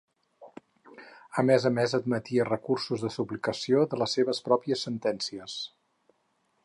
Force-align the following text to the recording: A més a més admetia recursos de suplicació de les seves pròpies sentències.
A 1.41 1.43
més 1.49 1.67
a 1.69 1.71
més 1.75 1.93
admetia 1.97 2.47
recursos 2.49 3.03
de 3.05 3.13
suplicació 3.17 3.85
de 3.93 4.01
les 4.03 4.17
seves 4.19 4.41
pròpies 4.49 4.87
sentències. 4.89 5.59